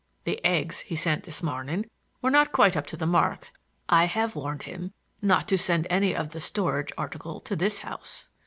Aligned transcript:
The 0.23 0.43
eggs 0.43 0.79
he 0.79 0.95
sent 0.95 1.25
this 1.25 1.43
morning 1.43 1.85
were 2.23 2.31
not 2.31 2.51
quite 2.51 2.75
up 2.75 2.87
to 2.87 2.97
the 2.97 3.05
mark. 3.05 3.51
I 3.87 4.05
have 4.05 4.35
warned 4.35 4.63
him 4.63 4.93
not 5.21 5.47
to 5.49 5.59
send 5.59 5.85
any 5.91 6.15
of 6.15 6.29
the 6.29 6.41
storage 6.41 6.91
article 6.97 7.39
to 7.41 7.55
this 7.55 7.81
house." 7.81 8.25